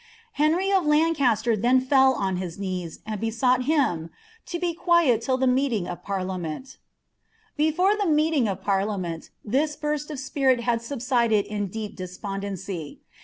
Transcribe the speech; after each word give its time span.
Henry 0.31 0.71
of 0.71 0.83
l^tncast^r 0.85 1.61
then 1.61 1.79
feU 1.79 2.15
<■ 2.15 2.37
his 2.39 2.57
knees, 2.57 3.01
and 3.05 3.21
besought 3.21 3.65
him" 3.65 4.09
to 4.47 4.57
be 4.57 4.73
quiet 4.73 5.21
till 5.21 5.37
tlie 5.37 5.47
meeting 5.53 5.85
atft^' 5.85 6.77
Before 7.55 7.95
the 7.95 8.07
meeiing 8.09 8.51
of 8.51 8.63
parliament, 8.63 9.29
this 9.45 9.75
burst 9.75 10.09
of 10.09 10.19
spirit 10.19 10.61
hail 10.61 10.77
ieep 10.79 11.95
despondency. 11.95 13.01